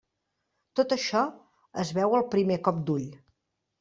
[0.79, 1.21] Tot això
[1.85, 3.09] es veu al primer cop d'ull.